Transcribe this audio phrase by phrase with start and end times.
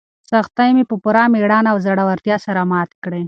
[0.31, 3.19] سختۍ مې په پوره مېړانه او زړورتیا سره ماتې کړې.